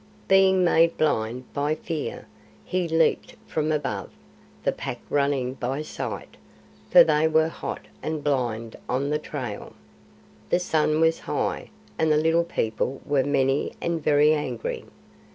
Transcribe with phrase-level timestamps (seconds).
[0.27, 2.25] Being made blind by fear,
[2.65, 4.09] he leaped from above,
[4.63, 6.37] the Pack running by sight,
[6.89, 9.73] for they were hot and blind on the trail.
[10.49, 11.69] The sun was high,
[11.99, 14.85] and the Little People were many and very angry.